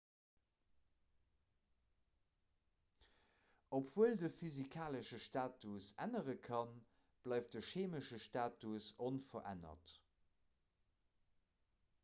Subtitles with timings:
[3.77, 6.73] obwuel de physikalesche status ännere kann
[7.27, 9.93] bleift de cheemesche status onverännert